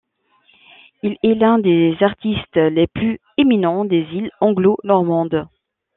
[1.03, 5.47] Il est l'un des artistes les plus éminents des îles Anglo-Normandes.